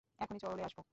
[0.19, 0.81] এখনি চলে আসবো।